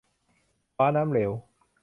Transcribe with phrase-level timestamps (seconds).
[0.75, 1.31] คว้าน้ำเหลว